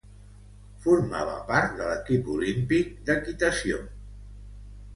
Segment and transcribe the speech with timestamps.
[0.85, 3.81] Formava part de l'equip olímpic espanyol d'equitació.